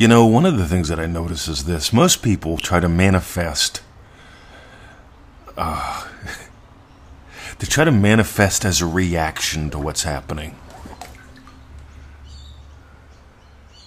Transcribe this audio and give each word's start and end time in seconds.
You 0.00 0.08
know, 0.08 0.24
one 0.24 0.46
of 0.46 0.56
the 0.56 0.66
things 0.66 0.88
that 0.88 0.98
I 0.98 1.04
notice 1.04 1.46
is 1.46 1.66
this 1.66 1.92
most 1.92 2.22
people 2.22 2.56
try 2.56 2.80
to 2.80 2.88
manifest. 2.88 3.82
Uh, 5.58 6.08
they 7.58 7.66
try 7.66 7.84
to 7.84 7.92
manifest 7.92 8.64
as 8.64 8.80
a 8.80 8.86
reaction 8.86 9.68
to 9.68 9.78
what's 9.78 10.04
happening. 10.04 10.56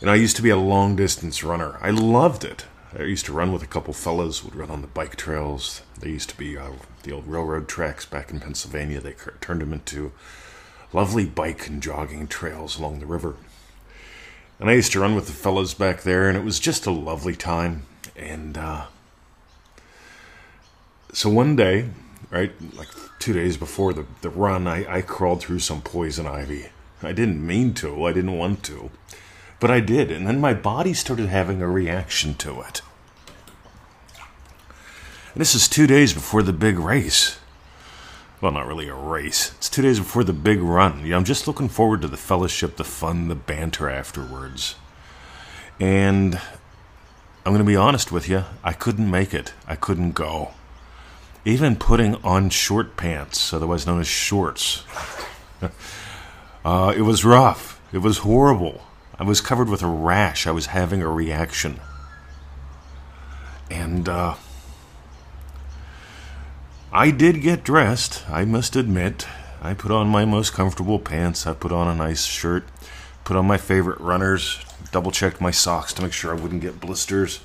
And 0.01 0.11
I 0.11 0.13
used 0.13 0.35
to 0.35 0.43
be 0.43 0.51
a 0.51 0.55
long 0.55 0.95
distance 0.95 1.43
runner. 1.43 1.79
I 1.81 1.89
loved 1.89 2.43
it. 2.45 2.67
I 2.95 3.01
used 3.01 3.25
to 3.25 3.33
run 3.33 3.51
with 3.51 3.63
a 3.63 3.65
couple 3.65 3.95
fellas, 3.95 4.43
would 4.43 4.55
run 4.55 4.69
on 4.69 4.81
the 4.81 4.87
bike 4.87 5.15
trails. 5.15 5.81
They 5.99 6.09
used 6.11 6.29
to 6.29 6.37
be 6.37 6.55
uh, 6.55 6.73
the 7.01 7.11
old 7.11 7.25
railroad 7.25 7.67
tracks 7.67 8.05
back 8.05 8.29
in 8.29 8.39
Pennsylvania. 8.39 9.01
They 9.01 9.15
turned 9.41 9.61
them 9.61 9.73
into 9.73 10.11
lovely 10.91 11.25
bike 11.25 11.65
and 11.65 11.81
jogging 11.81 12.27
trails 12.27 12.77
along 12.77 12.99
the 12.99 13.07
river. 13.07 13.35
And 14.63 14.69
I 14.69 14.75
used 14.75 14.93
to 14.93 15.01
run 15.01 15.13
with 15.13 15.27
the 15.27 15.33
fellows 15.33 15.73
back 15.73 16.03
there, 16.03 16.29
and 16.29 16.37
it 16.37 16.43
was 16.45 16.57
just 16.57 16.85
a 16.85 16.91
lovely 16.91 17.35
time. 17.35 17.85
And 18.15 18.57
uh, 18.57 18.85
so 21.11 21.29
one 21.29 21.57
day, 21.57 21.89
right, 22.31 22.53
like 22.73 22.87
two 23.19 23.33
days 23.33 23.57
before 23.57 23.91
the, 23.91 24.05
the 24.21 24.29
run, 24.29 24.65
I, 24.65 24.99
I 24.99 25.01
crawled 25.01 25.41
through 25.41 25.59
some 25.59 25.81
poison 25.81 26.25
ivy. 26.25 26.67
I 27.01 27.11
didn't 27.11 27.45
mean 27.45 27.73
to, 27.73 28.05
I 28.05 28.13
didn't 28.13 28.37
want 28.37 28.63
to, 28.63 28.89
but 29.59 29.69
I 29.69 29.81
did. 29.81 30.09
And 30.09 30.25
then 30.25 30.39
my 30.39 30.53
body 30.53 30.93
started 30.93 31.27
having 31.27 31.61
a 31.61 31.67
reaction 31.67 32.33
to 32.35 32.61
it. 32.61 32.81
And 35.33 35.41
this 35.41 35.55
is 35.55 35.67
two 35.67 35.87
days 35.87 36.13
before 36.13 36.41
the 36.41 36.53
big 36.53 36.79
race 36.79 37.37
well, 38.43 38.51
not 38.51 38.67
really 38.67 38.89
a 38.89 38.93
race. 38.93 39.53
It's 39.55 39.69
two 39.69 39.81
days 39.81 39.99
before 39.99 40.25
the 40.25 40.33
big 40.33 40.59
run. 40.59 41.05
Yeah, 41.05 41.15
I'm 41.15 41.23
just 41.23 41.47
looking 41.47 41.69
forward 41.69 42.01
to 42.01 42.09
the 42.09 42.17
fellowship, 42.17 42.75
the 42.75 42.83
fun, 42.83 43.29
the 43.29 43.35
banter 43.35 43.89
afterwards. 43.89 44.75
And 45.79 46.35
I'm 46.35 47.53
going 47.53 47.59
to 47.59 47.63
be 47.63 47.77
honest 47.77 48.11
with 48.11 48.27
you, 48.27 48.43
I 48.61 48.73
couldn't 48.73 49.09
make 49.09 49.33
it. 49.33 49.53
I 49.65 49.77
couldn't 49.77 50.11
go. 50.11 50.51
Even 51.45 51.77
putting 51.77 52.15
on 52.15 52.49
short 52.49 52.97
pants, 52.97 53.53
otherwise 53.53 53.87
known 53.87 54.01
as 54.01 54.07
shorts, 54.07 54.83
uh, 56.65 56.93
it 56.97 57.03
was 57.03 57.23
rough. 57.23 57.79
It 57.93 57.99
was 57.99 58.19
horrible. 58.19 58.83
I 59.17 59.23
was 59.23 59.39
covered 59.39 59.69
with 59.69 59.81
a 59.81 59.87
rash. 59.87 60.47
I 60.47 60.51
was 60.51 60.65
having 60.65 61.01
a 61.01 61.09
reaction. 61.09 61.79
And, 63.71 64.09
uh, 64.09 64.35
I 66.95 67.09
did 67.09 67.41
get 67.41 67.63
dressed, 67.63 68.23
I 68.29 68.45
must 68.45 68.75
admit. 68.75 69.25
I 69.63 69.73
put 69.73 69.89
on 69.89 70.09
my 70.09 70.25
most 70.25 70.53
comfortable 70.53 70.99
pants, 70.99 71.47
I 71.47 71.53
put 71.55 71.71
on 71.71 71.87
a 71.87 71.95
nice 71.95 72.23
shirt, 72.23 72.67
put 73.23 73.35
on 73.35 73.47
my 73.47 73.57
favorite 73.57 73.99
runners, 73.99 74.63
double 74.91 75.09
checked 75.09 75.41
my 75.41 75.49
socks 75.49 75.91
to 75.93 76.03
make 76.03 76.13
sure 76.13 76.31
I 76.31 76.39
wouldn't 76.39 76.61
get 76.61 76.79
blisters. 76.79 77.39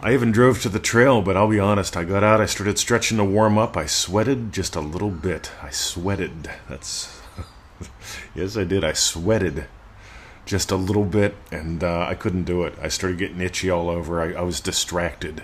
I 0.00 0.14
even 0.14 0.32
drove 0.32 0.62
to 0.62 0.70
the 0.70 0.78
trail, 0.78 1.20
but 1.20 1.36
I'll 1.36 1.50
be 1.50 1.60
honest, 1.60 1.94
I 1.94 2.04
got 2.04 2.24
out, 2.24 2.40
I 2.40 2.46
started 2.46 2.78
stretching 2.78 3.18
to 3.18 3.24
warm 3.24 3.58
up. 3.58 3.76
I 3.76 3.84
sweated 3.84 4.50
just 4.50 4.76
a 4.76 4.80
little 4.80 5.10
bit. 5.10 5.50
I 5.62 5.68
sweated. 5.68 6.50
That's. 6.70 7.20
yes, 8.34 8.56
I 8.56 8.64
did. 8.64 8.82
I 8.82 8.94
sweated 8.94 9.66
just 10.46 10.70
a 10.70 10.76
little 10.76 11.04
bit, 11.04 11.36
and 11.52 11.84
uh, 11.84 12.06
I 12.08 12.14
couldn't 12.14 12.44
do 12.44 12.62
it. 12.62 12.72
I 12.80 12.88
started 12.88 13.18
getting 13.18 13.42
itchy 13.42 13.68
all 13.68 13.90
over. 13.90 14.22
I, 14.22 14.40
I 14.40 14.40
was 14.40 14.58
distracted. 14.58 15.42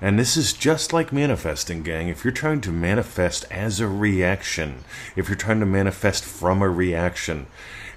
And 0.00 0.18
this 0.18 0.36
is 0.36 0.54
just 0.54 0.92
like 0.92 1.12
manifesting, 1.12 1.82
gang. 1.82 2.08
If 2.08 2.24
you're 2.24 2.32
trying 2.32 2.62
to 2.62 2.72
manifest 2.72 3.44
as 3.50 3.80
a 3.80 3.88
reaction, 3.88 4.84
if 5.14 5.28
you're 5.28 5.36
trying 5.36 5.60
to 5.60 5.66
manifest 5.66 6.24
from 6.24 6.62
a 6.62 6.70
reaction, 6.70 7.46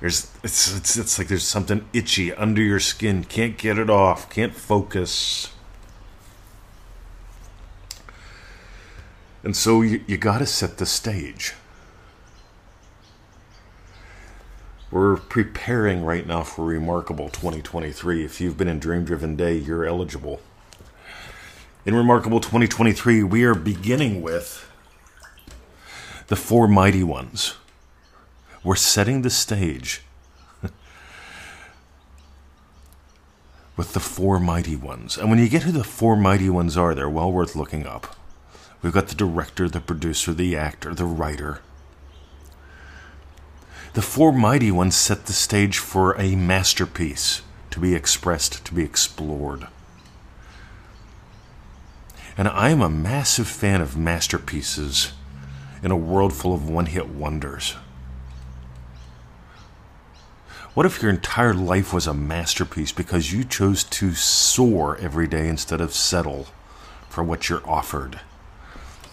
there's 0.01 0.29
it's 0.43 0.75
it's, 0.75 0.97
it's 0.97 1.17
like 1.17 1.29
there's 1.29 1.45
something 1.45 1.85
itchy 1.93 2.33
under 2.33 2.61
your 2.61 2.81
skin. 2.81 3.23
Can't 3.23 3.57
get 3.57 3.77
it 3.77 3.89
off. 3.89 4.29
Can't 4.29 4.53
focus. 4.53 5.53
And 9.43 9.55
so 9.55 9.81
you, 9.81 10.03
you 10.05 10.17
got 10.17 10.39
to 10.39 10.45
set 10.45 10.77
the 10.77 10.85
stage. 10.85 11.53
We're 14.91 15.17
preparing 15.17 16.03
right 16.03 16.27
now 16.27 16.43
for 16.43 16.65
Remarkable 16.65 17.29
2023. 17.29 18.23
If 18.23 18.39
you've 18.39 18.57
been 18.57 18.67
in 18.67 18.79
Dream 18.79 19.05
Driven 19.05 19.35
Day, 19.35 19.55
you're 19.55 19.85
eligible. 19.85 20.39
In 21.85 21.95
Remarkable 21.95 22.39
2023, 22.39 23.23
we 23.23 23.43
are 23.43 23.53
beginning 23.53 24.21
with 24.21 24.71
the 26.27 26.37
four 26.37 26.65
mighty 26.65 27.03
ones. 27.03 27.55
We're 28.63 28.77
setting 28.77 29.21
the 29.21 29.29
stage 29.29 30.01
with 33.75 33.91
the 33.91 33.99
four 33.99 34.39
mighty 34.39 34.77
ones. 34.77 35.17
And 35.17 35.29
when 35.29 35.39
you 35.39 35.49
get 35.49 35.63
who 35.63 35.73
the 35.73 35.83
four 35.83 36.15
mighty 36.15 36.49
ones 36.49 36.77
are, 36.77 36.95
they're 36.95 37.09
well 37.09 37.29
worth 37.29 37.53
looking 37.53 37.85
up. 37.85 38.15
We've 38.81 38.93
got 38.93 39.09
the 39.09 39.15
director, 39.15 39.67
the 39.67 39.81
producer, 39.81 40.33
the 40.33 40.55
actor, 40.55 40.93
the 40.95 41.03
writer. 41.03 41.59
The 43.93 44.01
four 44.01 44.31
mighty 44.31 44.71
ones 44.71 44.95
set 44.95 45.25
the 45.25 45.33
stage 45.33 45.79
for 45.79 46.17
a 46.17 46.37
masterpiece 46.37 47.41
to 47.71 47.81
be 47.81 47.93
expressed, 47.93 48.63
to 48.63 48.73
be 48.73 48.85
explored. 48.85 49.67
And 52.37 52.47
I 52.47 52.69
am 52.69 52.81
a 52.81 52.89
massive 52.89 53.47
fan 53.47 53.81
of 53.81 53.97
masterpieces 53.97 55.13
in 55.83 55.91
a 55.91 55.97
world 55.97 56.33
full 56.33 56.53
of 56.53 56.69
one 56.69 56.87
hit 56.87 57.09
wonders. 57.09 57.75
What 60.73 60.87
if 60.87 61.03
your 61.03 61.11
entire 61.11 61.53
life 61.53 61.93
was 61.93 62.07
a 62.07 62.13
masterpiece 62.15 62.91
because 62.91 63.31
you 63.31 63.43
chose 63.43 63.83
to 63.83 64.15
soar 64.15 64.97
every 64.97 65.27
day 65.27 65.47
instead 65.47 65.81
of 65.81 65.93
settle 65.93 66.47
for 67.09 67.23
what 67.23 67.47
you're 67.47 67.67
offered? 67.69 68.19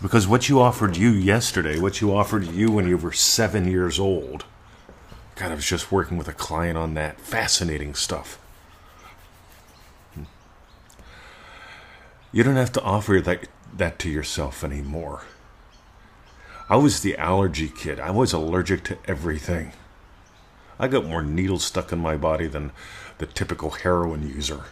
Because 0.00 0.26
what 0.26 0.48
you 0.48 0.58
offered 0.58 0.96
you 0.96 1.10
yesterday, 1.10 1.78
what 1.78 2.00
you 2.00 2.16
offered 2.16 2.46
you 2.46 2.70
when 2.70 2.88
you 2.88 2.96
were 2.96 3.12
seven 3.12 3.70
years 3.70 4.00
old, 4.00 4.46
God, 5.34 5.52
I 5.52 5.54
was 5.54 5.66
just 5.66 5.92
working 5.92 6.16
with 6.16 6.28
a 6.28 6.32
client 6.32 6.78
on 6.78 6.94
that. 6.94 7.20
Fascinating 7.20 7.94
stuff. 7.94 8.38
You 12.32 12.44
don't 12.44 12.56
have 12.56 12.72
to 12.72 12.82
offer 12.82 13.20
that, 13.20 13.48
that 13.76 13.98
to 14.00 14.08
yourself 14.08 14.62
anymore. 14.62 15.24
I 16.68 16.76
was 16.76 17.00
the 17.00 17.16
allergy 17.16 17.68
kid. 17.68 17.98
I 17.98 18.12
was 18.12 18.32
allergic 18.32 18.84
to 18.84 18.98
everything. 19.06 19.72
I 20.78 20.86
got 20.86 21.04
more 21.04 21.22
needles 21.22 21.64
stuck 21.64 21.92
in 21.92 21.98
my 21.98 22.16
body 22.16 22.46
than 22.46 22.70
the 23.18 23.26
typical 23.26 23.70
heroin 23.70 24.26
user. 24.28 24.64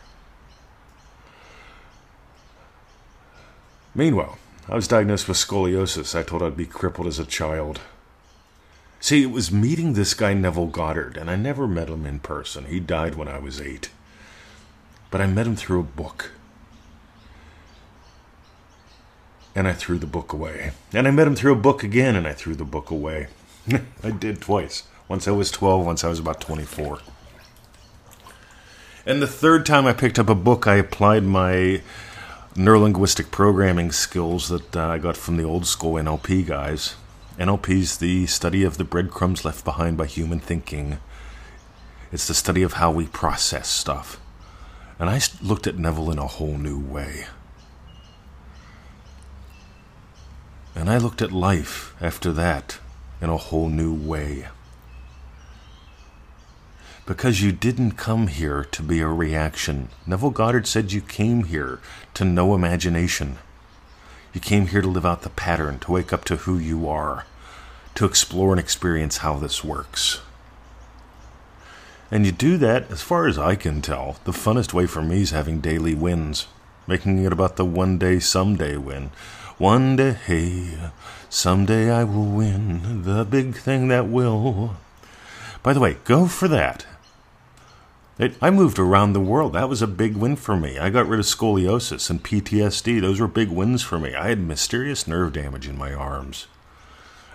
Meanwhile, 3.94 4.38
I 4.68 4.76
was 4.76 4.86
diagnosed 4.86 5.26
with 5.26 5.36
scoliosis. 5.36 6.14
I 6.14 6.22
told 6.22 6.42
I'd 6.42 6.56
be 6.56 6.66
crippled 6.66 7.08
as 7.08 7.18
a 7.18 7.26
child. 7.26 7.80
See, 9.00 9.22
it 9.22 9.32
was 9.32 9.50
meeting 9.50 9.92
this 9.92 10.14
guy 10.14 10.34
Neville 10.34 10.66
Goddard, 10.66 11.16
and 11.16 11.28
I 11.28 11.34
never 11.34 11.66
met 11.66 11.88
him 11.88 12.06
in 12.06 12.20
person. 12.20 12.66
He 12.66 12.78
died 12.78 13.16
when 13.16 13.28
I 13.28 13.38
was 13.38 13.60
eight. 13.60 13.90
But 15.10 15.20
I 15.20 15.26
met 15.26 15.46
him 15.46 15.56
through 15.56 15.80
a 15.80 15.84
book 15.84 16.30
and 19.58 19.66
I 19.66 19.72
threw 19.72 19.98
the 19.98 20.06
book 20.06 20.32
away. 20.32 20.70
And 20.92 21.08
I 21.08 21.10
met 21.10 21.26
him 21.26 21.34
through 21.34 21.50
a 21.50 21.56
book 21.56 21.82
again, 21.82 22.14
and 22.14 22.28
I 22.28 22.32
threw 22.32 22.54
the 22.54 22.64
book 22.64 22.92
away. 22.92 23.26
I 24.04 24.12
did 24.12 24.40
twice. 24.40 24.84
Once 25.08 25.26
I 25.26 25.32
was 25.32 25.50
12, 25.50 25.84
once 25.84 26.04
I 26.04 26.08
was 26.08 26.20
about 26.20 26.40
24. 26.40 27.00
And 29.04 29.20
the 29.20 29.26
third 29.26 29.66
time 29.66 29.84
I 29.84 29.94
picked 29.94 30.16
up 30.16 30.28
a 30.28 30.36
book, 30.36 30.68
I 30.68 30.76
applied 30.76 31.24
my 31.24 31.82
neurolinguistic 32.54 33.32
programming 33.32 33.90
skills 33.90 34.48
that 34.48 34.76
uh, 34.76 34.86
I 34.90 34.98
got 34.98 35.16
from 35.16 35.36
the 35.36 35.44
old 35.44 35.66
school 35.66 35.94
NLP 35.94 36.46
guys. 36.46 36.94
NLP 37.36 37.68
is 37.70 37.96
the 37.96 38.26
study 38.26 38.62
of 38.62 38.78
the 38.78 38.84
breadcrumbs 38.84 39.44
left 39.44 39.64
behind 39.64 39.96
by 39.96 40.06
human 40.06 40.38
thinking. 40.38 40.98
It's 42.12 42.28
the 42.28 42.34
study 42.34 42.62
of 42.62 42.74
how 42.74 42.92
we 42.92 43.08
process 43.08 43.66
stuff. 43.66 44.20
And 45.00 45.10
I 45.10 45.20
looked 45.42 45.66
at 45.66 45.78
Neville 45.78 46.12
in 46.12 46.18
a 46.20 46.28
whole 46.28 46.56
new 46.56 46.78
way. 46.78 47.26
And 50.78 50.88
I 50.88 50.96
looked 50.98 51.20
at 51.20 51.32
life 51.32 51.92
after 52.00 52.32
that 52.34 52.78
in 53.20 53.28
a 53.28 53.36
whole 53.36 53.68
new 53.68 53.92
way. 53.92 54.46
Because 57.04 57.42
you 57.42 57.50
didn't 57.50 57.92
come 57.92 58.28
here 58.28 58.62
to 58.62 58.82
be 58.84 59.00
a 59.00 59.08
reaction. 59.08 59.88
Neville 60.06 60.30
Goddard 60.30 60.68
said 60.68 60.92
you 60.92 61.00
came 61.00 61.44
here 61.44 61.80
to 62.14 62.24
know 62.24 62.54
imagination. 62.54 63.38
You 64.32 64.40
came 64.40 64.68
here 64.68 64.80
to 64.80 64.86
live 64.86 65.04
out 65.04 65.22
the 65.22 65.30
pattern, 65.30 65.80
to 65.80 65.90
wake 65.90 66.12
up 66.12 66.24
to 66.26 66.36
who 66.36 66.58
you 66.58 66.88
are, 66.88 67.26
to 67.96 68.04
explore 68.04 68.52
and 68.52 68.60
experience 68.60 69.16
how 69.16 69.36
this 69.36 69.64
works. 69.64 70.20
And 72.08 72.24
you 72.24 72.30
do 72.30 72.56
that, 72.58 72.88
as 72.88 73.02
far 73.02 73.26
as 73.26 73.36
I 73.36 73.56
can 73.56 73.82
tell, 73.82 74.18
the 74.22 74.30
funnest 74.30 74.72
way 74.72 74.86
for 74.86 75.02
me 75.02 75.22
is 75.22 75.30
having 75.32 75.60
daily 75.60 75.96
wins, 75.96 76.46
making 76.86 77.18
it 77.24 77.32
about 77.32 77.56
the 77.56 77.64
one 77.64 77.98
day, 77.98 78.20
someday 78.20 78.76
win, 78.76 79.10
one 79.58 79.96
day, 79.96 80.78
someday 81.28 81.90
I 81.90 82.04
will 82.04 82.26
win 82.26 83.02
the 83.02 83.24
big 83.24 83.56
thing 83.56 83.88
that 83.88 84.06
will. 84.06 84.76
By 85.62 85.72
the 85.72 85.80
way, 85.80 85.96
go 86.04 86.26
for 86.26 86.48
that. 86.48 86.86
It, 88.18 88.36
I 88.40 88.50
moved 88.50 88.78
around 88.78 89.12
the 89.12 89.20
world. 89.20 89.52
That 89.52 89.68
was 89.68 89.82
a 89.82 89.86
big 89.86 90.16
win 90.16 90.36
for 90.36 90.56
me. 90.56 90.78
I 90.78 90.90
got 90.90 91.06
rid 91.06 91.20
of 91.20 91.26
scoliosis 91.26 92.10
and 92.10 92.22
PTSD. 92.22 93.00
Those 93.00 93.20
were 93.20 93.28
big 93.28 93.48
wins 93.48 93.82
for 93.82 93.98
me. 93.98 94.14
I 94.14 94.28
had 94.28 94.40
mysterious 94.40 95.06
nerve 95.06 95.32
damage 95.32 95.68
in 95.68 95.78
my 95.78 95.92
arms. 95.92 96.46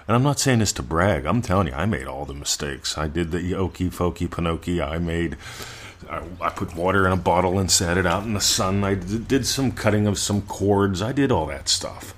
And 0.08 0.16
I'm 0.16 0.24
not 0.24 0.40
saying 0.40 0.60
this 0.60 0.74
to 0.74 0.84
brag. 0.84 1.26
I'm 1.26 1.42
telling 1.42 1.68
you, 1.68 1.74
I 1.74 1.86
made 1.86 2.08
all 2.08 2.26
the 2.26 2.34
mistakes. 2.34 2.98
I 2.98 3.08
did 3.08 3.32
the 3.32 3.56
okey 3.56 3.90
fokey 3.90 4.30
pinocchio. 4.30 4.86
I 4.86 4.98
made, 4.98 5.38
I, 6.10 6.24
I, 6.42 6.50
put 6.50 6.76
water 6.76 7.06
in 7.06 7.12
a 7.12 7.18
bottle 7.18 7.60
and 7.60 7.70
set 7.70 7.98
it 7.98 8.06
out 8.06 8.24
in 8.24 8.34
the 8.34 8.42
sun. 8.42 8.84
I 8.84 8.96
did 8.96 9.46
some 9.46 9.72
cutting 9.72 10.08
of 10.08 10.18
some 10.18 10.42
cords. 10.44 11.02
I 11.02 11.12
did 11.12 11.32
all 11.32 11.46
that 11.48 11.70
stuff. 11.70 12.14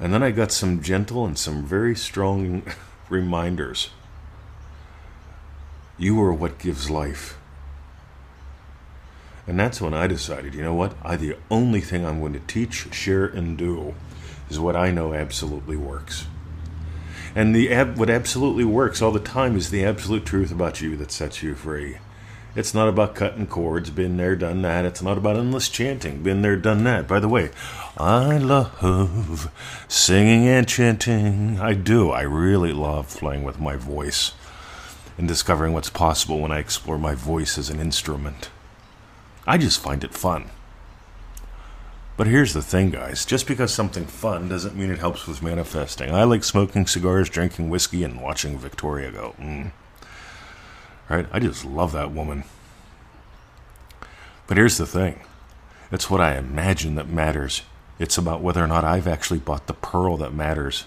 And 0.00 0.14
then 0.14 0.22
I 0.22 0.30
got 0.30 0.52
some 0.52 0.80
gentle 0.80 1.24
and 1.24 1.36
some 1.36 1.64
very 1.64 1.96
strong 1.96 2.62
reminders. 3.08 3.90
You 5.96 6.20
are 6.22 6.32
what 6.32 6.58
gives 6.58 6.88
life. 6.88 7.36
And 9.46 9.58
that's 9.58 9.80
when 9.80 9.94
I 9.94 10.06
decided, 10.06 10.54
you 10.54 10.62
know 10.62 10.74
what? 10.74 10.94
I 11.02 11.16
the 11.16 11.36
only 11.50 11.80
thing 11.80 12.04
I'm 12.04 12.20
going 12.20 12.34
to 12.34 12.40
teach, 12.40 12.94
share, 12.94 13.24
and 13.24 13.56
do 13.56 13.94
is 14.50 14.60
what 14.60 14.76
I 14.76 14.90
know 14.90 15.14
absolutely 15.14 15.76
works. 15.76 16.26
And 17.34 17.54
the 17.54 17.72
ab- 17.72 17.98
what 17.98 18.10
absolutely 18.10 18.64
works 18.64 19.00
all 19.00 19.12
the 19.12 19.20
time 19.20 19.56
is 19.56 19.70
the 19.70 19.84
absolute 19.84 20.26
truth 20.26 20.50
about 20.50 20.80
you 20.80 20.96
that 20.96 21.12
sets 21.12 21.42
you 21.42 21.54
free. 21.54 21.98
It's 22.56 22.74
not 22.74 22.88
about 22.88 23.14
cutting 23.14 23.46
cords, 23.46 23.90
been 23.90 24.16
there, 24.16 24.34
done 24.34 24.62
that. 24.62 24.84
It's 24.84 25.02
not 25.02 25.18
about 25.18 25.36
endless 25.36 25.68
chanting, 25.68 26.22
been 26.22 26.42
there, 26.42 26.56
done 26.56 26.82
that. 26.84 27.06
By 27.06 27.20
the 27.20 27.28
way, 27.28 27.50
I 27.96 28.38
love 28.38 29.52
singing 29.86 30.48
and 30.48 30.66
chanting. 30.66 31.60
I 31.60 31.74
do. 31.74 32.10
I 32.10 32.22
really 32.22 32.72
love 32.72 33.16
playing 33.16 33.44
with 33.44 33.60
my 33.60 33.76
voice 33.76 34.32
and 35.16 35.28
discovering 35.28 35.72
what's 35.72 35.90
possible 35.90 36.40
when 36.40 36.50
I 36.50 36.58
explore 36.58 36.98
my 36.98 37.14
voice 37.14 37.58
as 37.58 37.70
an 37.70 37.80
instrument. 37.80 38.50
I 39.46 39.58
just 39.58 39.80
find 39.80 40.02
it 40.02 40.14
fun. 40.14 40.50
But 42.18 42.26
here's 42.26 42.52
the 42.52 42.62
thing, 42.62 42.90
guys. 42.90 43.24
Just 43.24 43.46
because 43.46 43.72
something 43.72 44.04
fun 44.04 44.48
doesn't 44.48 44.74
mean 44.74 44.90
it 44.90 44.98
helps 44.98 45.28
with 45.28 45.40
manifesting. 45.40 46.12
I 46.12 46.24
like 46.24 46.42
smoking 46.42 46.84
cigars, 46.88 47.30
drinking 47.30 47.70
whiskey, 47.70 48.02
and 48.02 48.20
watching 48.20 48.58
Victoria 48.58 49.12
go. 49.12 49.36
Mm. 49.38 49.70
Right? 51.08 51.26
I 51.30 51.38
just 51.38 51.64
love 51.64 51.92
that 51.92 52.10
woman. 52.10 52.42
But 54.48 54.56
here's 54.56 54.78
the 54.78 54.86
thing 54.86 55.20
it's 55.92 56.10
what 56.10 56.20
I 56.20 56.36
imagine 56.36 56.96
that 56.96 57.08
matters. 57.08 57.62
It's 58.00 58.18
about 58.18 58.42
whether 58.42 58.64
or 58.64 58.66
not 58.66 58.82
I've 58.82 59.06
actually 59.06 59.38
bought 59.38 59.68
the 59.68 59.74
pearl 59.74 60.16
that 60.16 60.34
matters. 60.34 60.86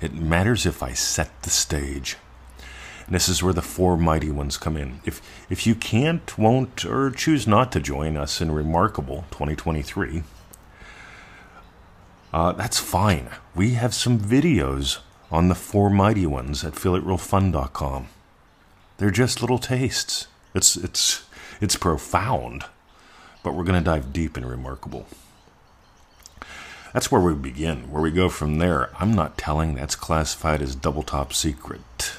It 0.00 0.14
matters 0.14 0.64
if 0.64 0.80
I 0.80 0.92
set 0.92 1.42
the 1.42 1.50
stage. 1.50 2.16
And 3.04 3.16
this 3.16 3.28
is 3.28 3.42
where 3.42 3.52
the 3.52 3.62
four 3.62 3.96
mighty 3.96 4.30
ones 4.30 4.56
come 4.56 4.76
in. 4.76 5.00
If 5.04 5.20
if 5.50 5.66
you 5.66 5.74
can't, 5.74 6.38
won't, 6.38 6.84
or 6.84 7.10
choose 7.10 7.48
not 7.48 7.72
to 7.72 7.80
join 7.80 8.16
us 8.16 8.40
in 8.40 8.52
Remarkable 8.52 9.24
2023, 9.32 10.22
uh, 12.32 12.52
that's 12.52 12.78
fine. 12.78 13.30
We 13.54 13.70
have 13.70 13.94
some 13.94 14.18
videos 14.18 14.98
on 15.30 15.48
the 15.48 15.54
four 15.54 15.90
mighty 15.90 16.26
ones 16.26 16.64
at 16.64 16.74
feelitrealfun.com. 16.74 18.08
They're 18.98 19.10
just 19.10 19.40
little 19.40 19.58
tastes. 19.58 20.26
It's 20.54 20.76
it's 20.76 21.24
it's 21.60 21.76
profound, 21.76 22.64
but 23.42 23.54
we're 23.54 23.64
going 23.64 23.82
to 23.82 23.84
dive 23.84 24.12
deep 24.12 24.36
and 24.36 24.48
Remarkable. 24.48 25.06
That's 26.92 27.12
where 27.12 27.20
we 27.20 27.34
begin. 27.34 27.90
Where 27.90 28.02
we 28.02 28.10
go 28.10 28.28
from 28.28 28.58
there, 28.58 28.90
I'm 28.98 29.12
not 29.12 29.38
telling 29.38 29.74
that's 29.74 29.94
classified 29.94 30.62
as 30.62 30.74
double 30.74 31.02
top 31.02 31.32
secret. 31.32 32.12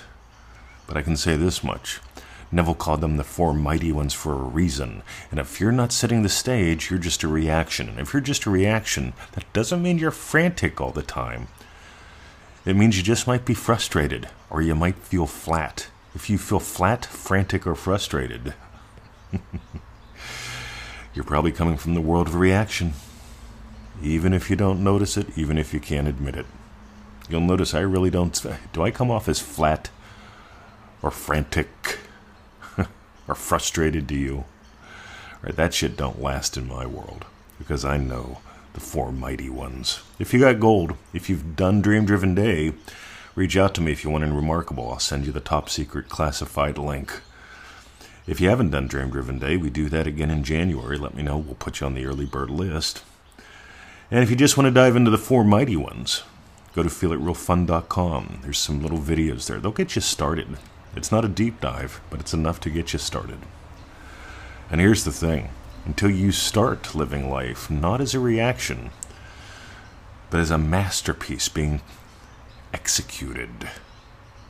But 0.87 0.95
I 0.95 1.01
can 1.01 1.17
say 1.17 1.35
this 1.35 1.63
much 1.63 1.99
Neville 2.51 2.75
called 2.75 3.01
them 3.01 3.17
the 3.17 3.23
four 3.23 3.53
mighty 3.53 3.91
ones 3.91 4.13
for 4.13 4.33
a 4.33 4.37
reason. 4.37 5.03
And 5.29 5.39
if 5.39 5.59
you're 5.59 5.71
not 5.71 5.91
setting 5.91 6.23
the 6.23 6.29
stage, 6.29 6.89
you're 6.89 6.99
just 6.99 7.23
a 7.23 7.27
reaction. 7.27 7.89
And 7.89 7.99
if 7.99 8.13
you're 8.13 8.21
just 8.21 8.45
a 8.45 8.49
reaction, 8.49 9.13
that 9.33 9.51
doesn't 9.53 9.83
mean 9.83 9.99
you're 9.99 10.11
frantic 10.11 10.81
all 10.81 10.91
the 10.91 11.03
time. 11.03 11.47
It 12.65 12.75
means 12.75 12.97
you 12.97 13.03
just 13.03 13.27
might 13.27 13.45
be 13.45 13.53
frustrated, 13.53 14.29
or 14.49 14.61
you 14.61 14.75
might 14.75 14.97
feel 14.97 15.27
flat. 15.27 15.87
If 16.15 16.29
you 16.29 16.37
feel 16.37 16.59
flat, 16.59 17.05
frantic, 17.05 17.67
or 17.67 17.75
frustrated, 17.75 18.53
you're 21.13 21.23
probably 21.23 21.51
coming 21.51 21.77
from 21.77 21.93
the 21.93 22.01
world 22.01 22.27
of 22.27 22.35
reaction. 22.35 22.93
Even 24.01 24.33
if 24.33 24.49
you 24.49 24.55
don't 24.55 24.83
notice 24.83 25.17
it, 25.17 25.37
even 25.37 25.57
if 25.57 25.73
you 25.73 25.79
can't 25.79 26.07
admit 26.07 26.35
it. 26.35 26.45
You'll 27.29 27.41
notice 27.41 27.73
I 27.73 27.81
really 27.81 28.09
don't. 28.09 28.43
Do 28.73 28.81
I 28.81 28.91
come 28.91 29.11
off 29.11 29.29
as 29.29 29.39
flat? 29.39 29.91
or 31.01 31.11
frantic 31.11 31.78
or 33.29 33.35
frustrated 33.35 34.07
to 34.09 34.15
you. 34.15 34.43
Right, 35.41 35.55
that 35.55 35.73
shit 35.73 35.95
don't 35.95 36.21
last 36.21 36.57
in 36.57 36.67
my 36.67 36.85
world 36.85 37.25
because 37.57 37.85
I 37.85 37.97
know 37.97 38.39
the 38.73 38.79
four 38.79 39.11
mighty 39.11 39.49
ones. 39.49 40.01
If 40.17 40.33
you 40.33 40.39
got 40.39 40.59
gold, 40.59 40.95
if 41.13 41.29
you've 41.29 41.55
done 41.55 41.81
Dream 41.81 42.05
Driven 42.05 42.35
Day, 42.35 42.73
reach 43.35 43.55
out 43.55 43.73
to 43.75 43.81
me 43.81 43.91
if 43.91 44.03
you 44.03 44.09
want 44.09 44.23
in 44.23 44.35
Remarkable. 44.35 44.91
I'll 44.91 44.99
send 44.99 45.25
you 45.25 45.31
the 45.31 45.39
top 45.39 45.69
secret 45.69 46.09
classified 46.09 46.77
link. 46.77 47.21
If 48.27 48.41
you 48.41 48.49
haven't 48.49 48.71
done 48.71 48.87
Dream 48.87 49.09
Driven 49.09 49.39
Day, 49.39 49.57
we 49.57 49.69
do 49.69 49.89
that 49.89 50.07
again 50.07 50.29
in 50.29 50.43
January. 50.43 50.97
Let 50.97 51.15
me 51.15 51.23
know. 51.23 51.37
We'll 51.37 51.55
put 51.55 51.79
you 51.79 51.87
on 51.87 51.93
the 51.93 52.05
early 52.05 52.25
bird 52.25 52.49
list. 52.49 53.03
And 54.11 54.23
if 54.23 54.29
you 54.29 54.35
just 54.35 54.57
want 54.57 54.65
to 54.65 54.71
dive 54.71 54.95
into 54.95 55.11
the 55.11 55.17
four 55.17 55.43
mighty 55.43 55.75
ones, 55.75 56.23
go 56.75 56.83
to 56.83 56.89
feelitrealfun.com. 56.89 58.39
There's 58.43 58.57
some 58.57 58.81
little 58.81 58.97
videos 58.99 59.47
there. 59.47 59.59
They'll 59.59 59.71
get 59.71 59.95
you 59.95 60.01
started. 60.01 60.57
It's 60.95 61.11
not 61.11 61.25
a 61.25 61.29
deep 61.29 61.61
dive, 61.61 62.01
but 62.09 62.19
it's 62.19 62.33
enough 62.33 62.59
to 62.61 62.69
get 62.69 62.93
you 62.93 62.99
started. 62.99 63.39
And 64.71 64.81
here's 64.81 65.03
the 65.03 65.11
thing 65.11 65.49
until 65.85 66.09
you 66.09 66.31
start 66.31 66.93
living 66.93 67.29
life 67.29 67.69
not 67.69 68.01
as 68.01 68.13
a 68.13 68.19
reaction, 68.19 68.91
but 70.29 70.39
as 70.39 70.51
a 70.51 70.57
masterpiece 70.57 71.49
being 71.49 71.81
executed, 72.73 73.69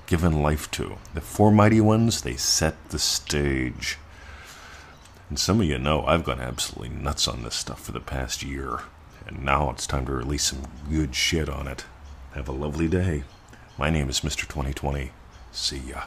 given 0.08 0.42
life 0.42 0.70
to. 0.72 0.98
The 1.14 1.22
four 1.22 1.52
mighty 1.52 1.82
ones, 1.82 2.22
they 2.22 2.36
set 2.36 2.90
the 2.90 3.00
stage. 3.00 3.98
And 5.30 5.38
some 5.38 5.62
of 5.62 5.68
you 5.68 5.78
know 5.78 6.04
I've 6.06 6.24
gone 6.24 6.42
absolutely 6.42 6.96
nuts 6.96 7.28
on 7.28 7.44
this 7.44 7.56
stuff 7.56 7.82
for 7.82 7.92
the 7.92 8.00
past 8.00 8.44
year. 8.44 8.82
And 9.28 9.46
now 9.46 9.70
it's 9.70 9.86
time 9.86 10.06
to 10.08 10.12
release 10.12 10.46
some 10.46 10.64
good 10.90 11.14
shit 11.16 11.48
on 11.48 11.68
it. 11.68 11.86
Have 12.34 12.50
a 12.50 12.54
lovely 12.54 12.88
day. 12.88 13.24
My 13.78 13.90
name 13.90 14.10
is 14.10 14.22
Mr. 14.22 14.48
2020. 14.48 15.12
See 15.52 15.78
ya. 15.78 16.04